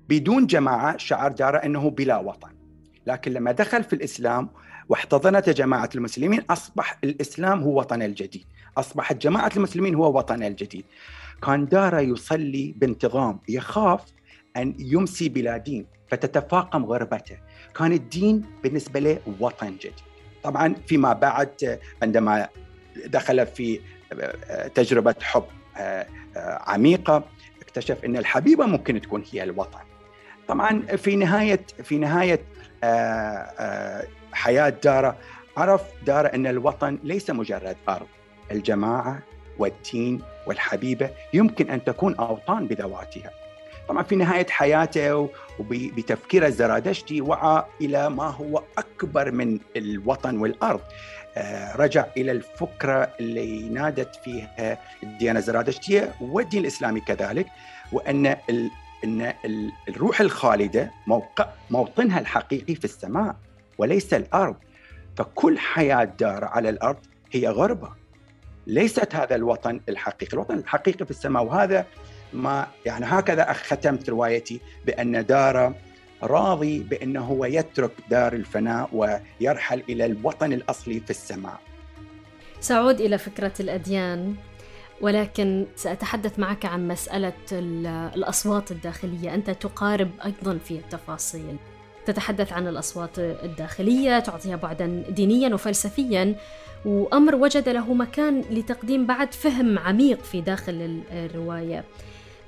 بدون 0.08 0.46
جماعة 0.46 0.96
شعر 0.96 1.32
دارة 1.32 1.58
أنه 1.58 1.90
بلا 1.90 2.16
وطن. 2.16 2.49
لكن 3.06 3.32
لما 3.32 3.52
دخل 3.52 3.84
في 3.84 3.92
الإسلام 3.92 4.50
واحتضنت 4.88 5.50
جماعة 5.50 5.90
المسلمين 5.94 6.42
أصبح 6.50 6.99
الإسلام 7.04 7.62
هو 7.62 7.78
وطن 7.78 8.02
الجديد. 8.02 8.44
أصبحت 8.78 9.16
جماعة 9.16 9.50
المسلمين 9.56 9.94
هو 9.94 10.18
وطن 10.18 10.42
الجديد. 10.42 10.84
كان 11.42 11.66
دارة 11.66 12.00
يصلي 12.00 12.75
بانتظام 12.76 13.40
يخاف 13.49 14.00
أن 14.56 14.75
يمسي 14.78 15.28
بلا 15.28 15.56
دين 15.56 15.87
فتتفاقم 16.08 16.84
غربته. 16.84 17.37
كان 17.75 17.92
الدين 17.92 18.44
بالنسبة 18.62 19.00
له 19.00 19.18
وطن 19.40 19.76
جديد. 19.76 19.94
طبعا 20.42 20.75
فيما 20.87 21.12
بعد 21.12 21.80
عندما 22.02 22.49
دخل 23.06 23.46
في 23.46 23.80
تجربة 24.75 25.14
حب 25.23 25.44
عميقة 26.66 27.25
اكتشف 27.62 28.04
أن 28.04 28.16
الحبيبة 28.16 28.66
ممكن 28.66 29.00
تكون 29.00 29.25
هي 29.32 29.42
الوطن. 29.42 29.78
طبعا 30.48 30.80
في 30.80 31.16
نهاية 31.16 31.60
في 31.82 31.98
نهاية 31.98 32.40
حياة 34.32 34.68
دارة 34.68 35.16
عرف 35.56 35.82
دارة 36.06 36.28
أن 36.28 36.46
الوطن 36.46 36.98
ليس 37.04 37.30
مجرد 37.30 37.76
أرض. 37.88 38.06
الجماعة 38.50 39.18
والدين 39.58 40.22
والحبيبة 40.46 41.10
يمكن 41.34 41.70
أن 41.70 41.84
تكون 41.84 42.14
أوطان 42.14 42.66
بذواتها. 42.66 43.30
طبعا 43.88 44.02
في 44.02 44.16
نهاية 44.16 44.46
حياته 44.50 45.28
وبتفكير 45.58 46.46
الزرادشتي 46.46 47.20
وعى 47.20 47.64
إلى 47.80 48.10
ما 48.10 48.24
هو 48.24 48.62
أكبر 48.78 49.30
من 49.30 49.58
الوطن 49.76 50.36
والأرض. 50.38 50.80
آه، 51.36 51.76
رجع 51.76 52.06
إلى 52.16 52.32
الفكرة 52.32 53.10
اللي 53.20 53.68
نادت 53.68 54.16
فيها 54.16 54.78
الديانة 55.02 55.38
الزرادشتية 55.38 56.14
والدين 56.20 56.60
الإسلامي 56.60 57.00
كذلك 57.00 57.46
وأن 57.92 58.36
أن 59.04 59.32
الروح 59.88 60.20
الخالدة 60.20 60.90
موقع 61.06 61.49
موطنها 61.70 62.20
الحقيقي 62.20 62.75
في 62.75 62.84
السماء 62.84 63.37
وليس 63.78 64.14
الأرض. 64.14 64.56
فكل 65.16 65.58
حياة 65.58 66.04
دار 66.04 66.44
على 66.44 66.68
الأرض 66.68 66.99
هي 67.32 67.49
غربة. 67.49 67.92
ليست 68.66 69.14
هذا 69.14 69.34
الوطن 69.37 69.80
الحقيقي. 69.88 70.32
الوطن 70.32 70.58
الحقيقي 70.58 71.04
في 71.04 71.11
السماء 71.11 71.44
وهذا 71.44 71.87
ما 72.32 72.66
يعني 72.87 73.04
هكذا 73.06 73.52
ختمت 73.52 74.08
روايتي 74.11 74.61
بأن 74.87 75.26
دار 75.26 75.75
راضي 76.23 76.78
بأنه 76.78 77.20
هو 77.20 77.44
يترك 77.44 77.92
دار 78.11 78.32
الفناء 78.32 78.88
ويرحل 78.92 79.82
إلى 79.88 80.06
الوطن 80.06 80.52
الأصلي 80.52 81.00
في 81.00 81.11
السماء. 81.11 81.61
سأعود 82.61 83.00
إلى 83.00 83.18
فكرة 83.18 83.52
الأديان. 83.61 84.34
ولكن 85.04 85.66
سأتحدث 85.76 86.38
معك 86.38 86.64
عن 86.64 86.88
مسألة 86.88 87.32
الأصوات 88.16 88.70
الداخلية 88.70 89.34
أنت 89.34 89.50
تقارب 89.50 90.11
أيضا 90.25 90.58
في 90.58 90.75
التفاصيل 90.75 91.56
تتحدث 92.06 92.52
عن 92.52 92.68
الأصوات 92.68 93.18
الداخلية 93.18 94.18
تعطيها 94.18 94.56
بعدا 94.56 95.04
دينيا 95.08 95.54
وفلسفيا 95.54 96.34
وأمر 96.84 97.34
وجد 97.34 97.68
له 97.68 97.94
مكان 97.94 98.40
لتقديم 98.50 99.06
بعد 99.06 99.34
فهم 99.34 99.78
عميق 99.78 100.23
في 100.23 100.40
داخل 100.40 101.02
الرواية 101.12 101.84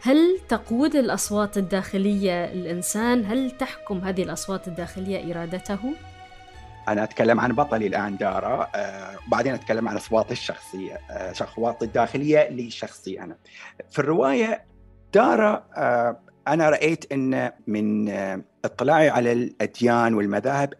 هل 0.01 0.39
تقود 0.49 0.97
الأصوات 0.97 1.59
الداخلية 1.59 2.45
الإنسان؟ 2.45 3.25
هل 3.25 3.51
تحكم 3.51 3.99
هذه 3.99 4.23
الأصوات 4.23 4.69
الداخلية 4.69 5.33
إرادته؟ 5.33 5.79
أنا 6.89 7.05
أتكلم 7.05 7.41
عن 7.41 7.53
بطلي 7.53 7.87
الآن 7.87 8.17
دارا 8.17 8.71
آه 8.75 9.17
بعدين 9.29 9.55
أتكلم 9.55 9.89
عن 9.89 9.97
أصواتي 9.97 10.33
الشخصية. 10.33 10.99
آه 11.11 11.31
أصواتي 11.33 11.85
الداخلية 11.85 12.49
لشخصي 12.51 13.21
أنا. 13.21 13.37
في 13.91 13.99
الرواية 13.99 14.65
دارا 15.15 15.65
آه 15.77 16.21
أنا 16.49 16.71
رأيت 16.71 17.13
إن 17.13 17.53
من 17.67 18.09
آه 18.09 18.41
إطلاعي 18.65 19.09
على 19.11 19.33
الأديان 19.33 20.15
والمذاهب 20.15 20.75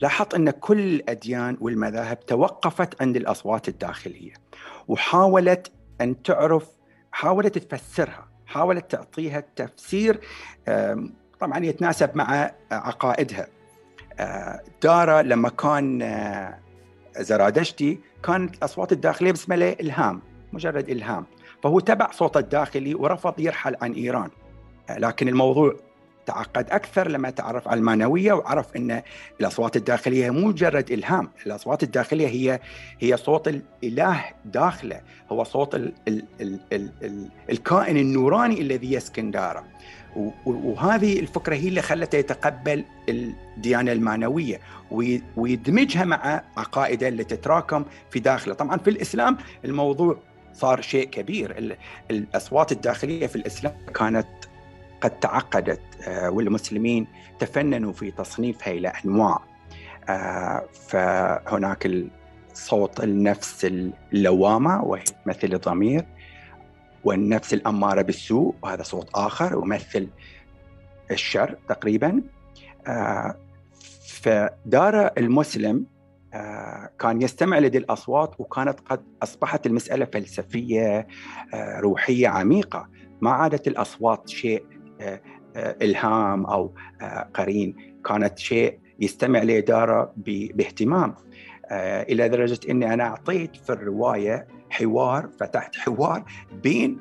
لاحظت 0.00 0.34
إن 0.34 0.50
كل 0.50 0.78
الأديان 0.78 1.56
والمذاهب 1.60 2.20
توقفت 2.26 3.02
عند 3.02 3.16
الأصوات 3.16 3.68
الداخلية 3.68 4.32
وحاولت 4.88 5.72
أن 6.00 6.22
تعرف 6.22 6.68
حاولت 7.12 7.58
تفسرها 7.58 8.28
حاولت 8.46 8.90
تعطيها 8.90 9.44
تفسير 9.56 10.20
طبعا 11.40 11.64
يتناسب 11.64 12.10
مع 12.16 12.50
عقائدها. 12.72 13.46
دارا 14.82 15.22
لما 15.22 15.48
كان 15.48 16.02
آه، 16.02 16.58
زرادشتي 17.18 17.98
كانت 18.22 18.56
الاصوات 18.56 18.92
الداخلية 18.92 19.30
باسمه 19.30 19.56
له 19.56 19.76
الهام 19.80 20.22
مجرد 20.52 20.90
إلهام. 20.90 21.26
فهو 21.62 21.80
تبع 21.80 22.10
صوته 22.10 22.38
الداخلي 22.38 22.94
ورفض 22.94 23.40
يرحل 23.40 23.76
عن 23.82 23.92
إيران. 23.92 24.30
آه، 24.90 24.98
لكن 24.98 25.28
الموضوع 25.28 25.76
تعقد 26.26 26.70
أكثر 26.70 27.08
لما 27.08 27.30
تعرف 27.30 27.68
على 27.68 27.78
ألمانوية 27.78 28.32
وعرف 28.32 28.76
إن 28.76 29.02
الأصوات 29.40 29.76
الداخلية 29.76 30.30
مو 30.30 30.48
مجرد 30.48 30.92
إلهام، 30.92 31.30
الأصوات 31.46 31.82
الداخلية 31.82 32.28
هي 32.28 32.60
هي 33.00 33.16
صوت 33.16 33.48
الإله 33.48 34.24
داخله، 34.44 35.00
هو 35.32 35.44
صوت 35.44 35.74
ال 35.74 35.92
ال 36.08 36.24
ال 36.40 36.60
ال 36.72 36.90
ال 37.02 37.28
الكائن 37.50 37.96
النوراني 37.96 38.60
الذي 38.60 38.92
يسكن 38.92 39.30
داره. 39.30 39.64
وهذه 40.46 41.20
الفكرة 41.20 41.54
هي 41.54 41.68
اللي 41.68 41.82
خلته 41.82 42.16
يتقبل 42.18 42.84
الديانة 43.08 43.92
المانويه 43.92 44.60
ويدمجها 45.36 46.04
مع 46.04 46.42
عقائده 46.56 47.08
اللي 47.08 47.24
تتراكم 47.24 47.84
في 48.10 48.20
داخله، 48.20 48.54
طبعا 48.54 48.78
في 48.78 48.90
الإسلام 48.90 49.36
الموضوع 49.64 50.16
صار 50.52 50.80
شيء 50.80 51.08
كبير، 51.08 51.76
الأصوات 52.10 52.72
الداخلية 52.72 53.26
في 53.26 53.36
الإسلام 53.36 53.74
كانت 53.94 54.26
قد 55.00 55.20
تعقدت 55.20 55.80
آه، 56.08 56.30
والمسلمين 56.30 57.06
تفننوا 57.38 57.92
في 57.92 58.10
تصنيفها 58.10 58.72
إلى 58.72 58.92
أنواع. 59.04 59.40
آه، 60.08 60.64
فهناك 60.88 61.90
صوت 62.54 63.04
النفس 63.04 63.64
اللوامة 64.12 64.82
وهي 64.82 65.02
تمثل 65.24 65.54
الضمير. 65.54 66.04
والنفس 67.04 67.54
الأمارة 67.54 68.02
بالسوء 68.02 68.54
وهذا 68.62 68.82
صوت 68.82 69.10
آخر 69.14 69.60
يمثل 69.64 70.08
الشر 71.10 71.56
تقريبا. 71.68 72.22
آه، 72.86 73.36
فدار 74.06 75.10
المسلم 75.18 75.86
كان 76.98 77.22
يستمع 77.22 77.58
لدي 77.58 77.78
الأصوات 77.78 78.40
وكانت 78.40 78.80
قد 78.80 79.00
أصبحت 79.22 79.66
المسألة 79.66 80.04
فلسفية 80.04 81.06
روحية 81.54 82.28
عميقة. 82.28 82.88
ما 83.20 83.30
عادت 83.30 83.68
الأصوات 83.68 84.28
شيء 84.28 84.64
آه، 85.00 85.20
آه، 85.56 85.76
أو 86.48 86.74
آه، 87.02 87.28
قرين. 87.34 87.76
كانت 88.04 88.38
شيء 88.38 88.78
يستمع 89.00 89.42
لاداره 89.42 90.12
باهتمام. 90.54 91.14
إلى 91.72 92.28
درجة 92.28 92.70
إني 92.70 92.94
أنا 92.94 93.04
أعطيت 93.04 93.56
في 93.56 93.72
الرواية 93.72 94.46
حوار 94.70 95.28
فتحت 95.40 95.76
حوار 95.76 96.24
بين 96.62 97.00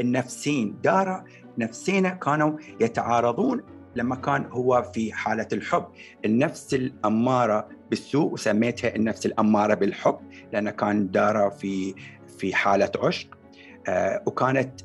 النفسين. 0.00 0.76
دارا 0.82 1.24
نفسينا 1.58 2.08
كانوا 2.08 2.58
يتعارضون 2.80 3.62
لما 3.96 4.16
كان 4.16 4.44
هو 4.44 4.82
في 4.82 5.12
حالة 5.12 5.48
الحب. 5.52 5.86
النفس 6.24 6.74
الأمارة 6.74 7.68
بالسوء 7.90 8.32
وسميتها 8.32 8.96
النفس 8.96 9.26
الأمارة 9.26 9.74
بالحب 9.74 10.18
لأن 10.52 10.70
كان 10.70 11.10
دارا 11.10 11.48
في 11.48 11.94
في 12.38 12.54
حالة 12.54 12.90
عشق. 13.02 13.38
وكانت 14.26 14.80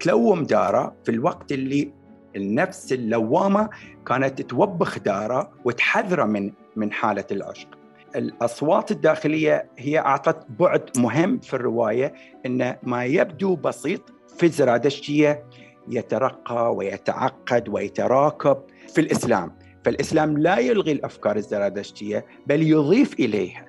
تلوم 0.00 0.42
دارا 0.42 0.96
في 1.04 1.10
الوقت 1.10 1.52
اللي 1.52 1.92
النفس 2.36 2.92
اللوامة 2.92 3.68
كانت 4.06 4.42
توبخ 4.42 4.98
داره 4.98 5.50
وتحذره 5.64 6.24
من 6.24 6.52
من 6.76 6.92
حالة 6.92 7.24
العشق. 7.30 7.77
الأصوات 8.16 8.90
الداخلية 8.90 9.70
هي 9.78 9.98
أعطت 9.98 10.46
بعد 10.48 10.90
مهم 10.96 11.38
في 11.38 11.54
الرواية 11.54 12.14
إن 12.46 12.76
ما 12.82 13.04
يبدو 13.04 13.56
بسيط 13.56 14.00
في 14.38 14.46
الزرادشتيه 14.46 15.44
يترقى 15.88 16.74
ويتعقد 16.74 17.68
ويتراكب 17.68 18.58
في 18.88 19.00
الإسلام، 19.00 19.58
فالإسلام 19.84 20.38
لا 20.38 20.58
يلغي 20.58 20.92
الأفكار 20.92 21.36
الزرادشتيه 21.36 22.26
بل 22.46 22.62
يضيف 22.62 23.14
إليها. 23.14 23.67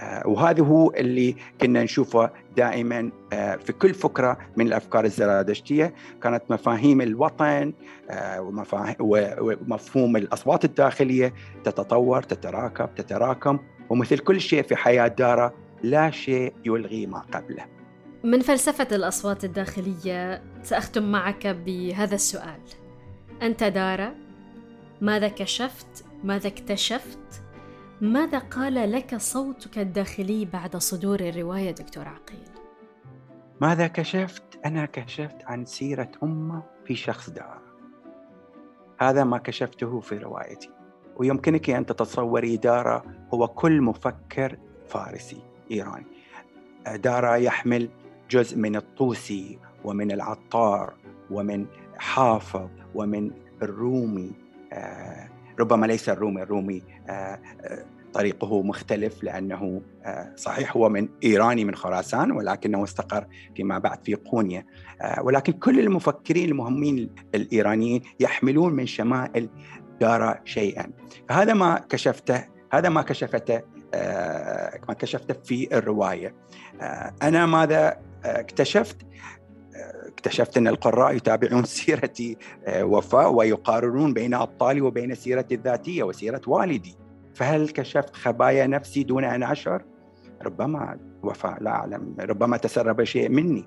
آه، 0.00 0.26
وهذا 0.26 0.62
هو 0.62 0.90
اللي 0.90 1.36
كنا 1.60 1.82
نشوفه 1.82 2.30
دائما 2.56 3.10
آه، 3.32 3.56
في 3.56 3.72
كل 3.72 3.94
فكره 3.94 4.38
من 4.56 4.66
الأفكار 4.66 5.04
الزرادشتية 5.04 5.94
كانت 6.22 6.42
مفاهيم 6.50 7.00
الوطن 7.00 7.72
آه، 8.10 8.52
ومفهوم 9.00 10.16
الأصوات 10.16 10.64
الداخلية 10.64 11.34
تتطور 11.64 12.22
تتراكب 12.22 12.94
تتراكم 12.94 13.58
ومثل 13.90 14.18
كل 14.18 14.40
شيء 14.40 14.62
في 14.62 14.76
حياة 14.76 15.08
دارة 15.08 15.54
لا 15.82 16.10
شيء 16.10 16.52
يلغي 16.64 17.06
ما 17.06 17.18
قبله. 17.18 17.64
من 18.24 18.40
فلسفة 18.40 18.96
الأصوات 18.96 19.44
الداخلية 19.44 20.42
سأختم 20.62 21.12
معك 21.12 21.46
بهذا 21.46 22.14
السؤال. 22.14 22.60
أنت 23.42 23.64
دارة 23.64 24.14
ماذا 25.00 25.28
كشفت؟ 25.28 26.04
ماذا 26.24 26.48
اكتشفت؟ 26.48 27.18
ماذا 28.00 28.38
قال 28.38 28.92
لك 28.92 29.16
صوتك 29.16 29.78
الداخلي 29.78 30.44
بعد 30.44 30.76
صدور 30.76 31.20
الرواية 31.20 31.70
دكتور 31.70 32.08
عقيل؟ 32.08 32.48
ماذا 33.60 33.86
كشفت؟ 33.86 34.42
أنا 34.64 34.86
كشفت 34.86 35.44
عن 35.44 35.64
سيرة 35.64 36.10
أمة 36.22 36.62
في 36.84 36.94
شخص 36.94 37.30
دار 37.30 37.60
هذا 39.00 39.24
ما 39.24 39.38
كشفته 39.38 40.00
في 40.00 40.18
روايتي 40.18 40.70
ويمكنك 41.16 41.70
أن 41.70 41.86
تتصوري 41.86 42.56
دارا 42.56 43.02
هو 43.34 43.48
كل 43.48 43.82
مفكر 43.82 44.56
فارسي 44.88 45.42
إيراني 45.70 46.06
دارا 46.94 47.34
يحمل 47.34 47.88
جزء 48.30 48.56
من 48.56 48.76
الطوسي 48.76 49.58
ومن 49.84 50.12
العطار 50.12 50.94
ومن 51.30 51.66
حافظ 51.98 52.68
ومن 52.94 53.30
الرومي 53.62 54.32
آه 54.72 55.29
ربما 55.60 55.86
ليس 55.86 56.08
الرومي 56.08 56.42
الرومي 56.42 56.82
آه، 57.08 57.12
آه، 57.12 57.84
طريقه 58.12 58.62
مختلف 58.62 59.24
لأنه 59.24 59.82
آه، 60.04 60.32
صحيح 60.36 60.76
هو 60.76 60.88
من 60.88 61.08
إيراني 61.24 61.64
من 61.64 61.74
خراسان 61.74 62.32
ولكنه 62.32 62.84
استقر 62.84 63.26
فيما 63.56 63.78
بعد 63.78 64.04
في 64.04 64.14
قونيا. 64.14 64.66
ولكن 65.20 65.52
كل 65.52 65.80
المفكرين 65.80 66.48
المهمين 66.48 67.14
الإيرانيين 67.34 68.02
يحملون 68.20 68.72
من 68.72 68.86
شمائل 68.86 69.48
دارا 70.00 70.40
شيئا. 70.44 70.92
فهذا 71.28 71.54
ما 71.54 71.80
كشفته 71.88 72.44
هذا 72.72 72.88
ما 72.88 73.02
كشفته 73.02 73.60
ما 74.88 74.94
كشفته 74.98 75.34
في 75.44 75.76
الرواية. 75.78 76.34
أنا 77.22 77.46
ماذا 77.46 77.96
اكتشفت؟ 78.24 78.96
اكتشفت 80.20 80.56
أن 80.56 80.68
القراء 80.68 81.14
يتابعون 81.16 81.64
سيرتي 81.76 82.36
آه، 82.66 82.84
وفاء 82.84 83.32
ويقارنون 83.32 84.12
بين 84.12 84.34
أبطالي 84.34 84.80
وبين 84.80 85.14
سيرتي 85.14 85.54
الذاتية 85.54 86.02
وسيرة 86.02 86.40
والدي. 86.46 86.94
فهل 87.34 87.68
كشفت 87.68 88.16
خبايا 88.16 88.66
نفسي 88.66 89.02
دون 89.02 89.24
أن 89.24 89.42
أشعر؟ 89.42 89.84
ربما 90.42 90.98
وفاء 91.22 91.62
لا 91.62 91.70
أعلم. 91.70 92.16
ربما 92.20 92.56
تسرب 92.56 93.04
شيء 93.04 93.28
مني. 93.28 93.64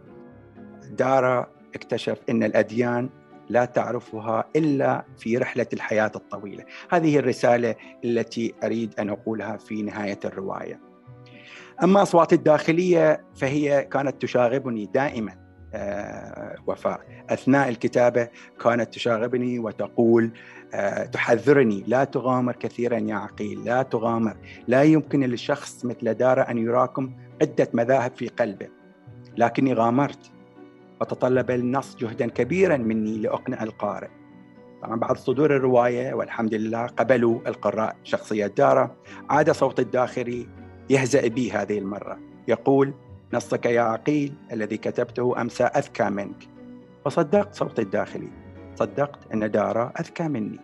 دارا 0.91 1.47
اكتشف 1.75 2.17
أن 2.29 2.43
الأديان 2.43 3.09
لا 3.49 3.65
تعرفها 3.65 4.45
إلا 4.55 5.05
في 5.17 5.37
رحلة 5.37 5.67
الحياة 5.73 6.11
الطويلة، 6.15 6.63
هذه 6.89 7.17
الرسالة 7.17 7.75
التي 8.05 8.53
أريد 8.63 8.99
أن 8.99 9.09
أقولها 9.09 9.57
في 9.57 9.81
نهاية 9.81 10.19
الرواية. 10.25 10.79
أما 11.83 12.01
اصواتي 12.01 12.35
الداخلية 12.35 13.25
فهي 13.35 13.83
كانت 13.91 14.21
تشاغبني 14.21 14.85
دائما. 14.85 15.42
وفاء. 16.67 17.01
أثناء 17.29 17.69
الكتابة 17.69 18.29
كانت 18.63 18.93
تشاغبني 18.93 19.59
وتقول 19.59 20.31
آه، 20.73 21.05
تحذرني 21.05 21.83
لا 21.88 22.03
تغامر 22.03 22.55
كثيرا 22.55 22.97
يا 22.97 23.15
عقيل 23.15 23.65
لا 23.65 23.83
تغامر. 23.83 24.38
لا 24.67 24.83
يمكن 24.83 25.19
للشخص 25.19 25.86
مثل 25.86 26.13
دارة 26.13 26.41
أن 26.41 26.57
يراكم 26.57 27.12
عدة 27.41 27.69
مذاهب 27.73 28.12
في 28.15 28.27
قلبه. 28.27 28.67
لكني 29.38 29.73
غامرت. 29.73 30.31
وتطلب 31.01 31.51
النص 31.51 31.95
جهدا 31.95 32.27
كبيرا 32.27 32.77
مني 32.77 33.17
لأقنع 33.17 33.63
القارئ. 33.63 34.09
طبعا 34.83 34.95
بعد 34.95 35.17
صدور 35.17 35.55
الرواية 35.55 36.13
والحمد 36.13 36.53
لله 36.53 36.86
قبلوا 36.86 37.39
القراء 37.47 37.95
شخصية 38.03 38.47
دارة 38.47 38.95
عاد 39.29 39.51
صوت 39.51 39.79
الداخلي 39.79 40.47
يهزأ 40.89 41.27
بي 41.27 41.51
هذه 41.51 41.77
المرة. 41.77 42.19
يقول 42.47 42.93
نصك 43.34 43.65
يا 43.65 43.82
عقيل 43.82 44.34
الذي 44.52 44.78
كتبته 44.78 45.41
أمسى 45.41 45.63
أذكى 45.63 46.10
منك. 46.10 46.48
وصدقت 47.06 47.56
صوت 47.56 47.80
الداخلي. 47.80 48.30
صدقت 48.76 49.19
أن 49.34 49.52
دارة 49.52 49.93
أذكى 50.00 50.24
مني. 50.24 50.60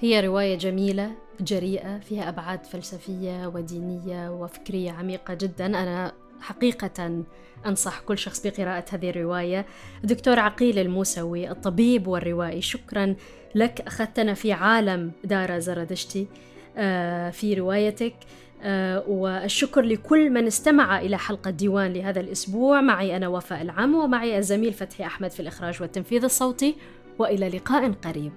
هي 0.00 0.20
رواية 0.20 0.58
جميلة 0.58 1.10
جريئة 1.40 1.98
فيها 1.98 2.28
أبعاد 2.28 2.64
فلسفية 2.64 3.46
ودينية 3.46 4.30
وفكرية 4.30 4.90
عميقة 4.90 5.34
جدا. 5.34 5.66
أنا 5.66 6.12
حقيقة 6.40 7.24
أنصح 7.66 8.00
كل 8.00 8.18
شخص 8.18 8.46
بقراءة 8.46 8.84
هذه 8.92 9.10
الرواية. 9.10 9.66
دكتور 10.04 10.38
عقيل 10.38 10.78
الموسوي 10.78 11.50
الطبيب 11.50 12.06
والروائي 12.06 12.60
شكرا 12.60 13.16
لك. 13.54 13.80
أخذتنا 13.80 14.34
في 14.34 14.52
عالم 14.52 15.12
دارا 15.24 15.58
زردشتي 15.58 16.26
آه، 16.76 17.30
في 17.30 17.54
روايتك. 17.54 18.14
والشكر 19.08 19.80
لكل 19.80 20.30
من 20.30 20.46
استمع 20.46 21.00
إلى 21.00 21.18
حلقة 21.18 21.50
ديوان 21.50 21.92
لهذا 21.92 22.20
الأسبوع. 22.20 22.80
معي 22.80 23.16
أنا 23.16 23.28
وفاء 23.28 23.62
العم 23.62 23.94
ومعي 23.94 24.38
الزميل 24.38 24.72
فتحي 24.72 25.04
أحمد 25.04 25.30
في 25.30 25.40
الإخراج 25.40 25.82
والتنفيذ 25.82 26.24
الصوتي. 26.24 26.76
وإلى 27.18 27.48
لقاء 27.48 27.92
قريب. 27.92 28.32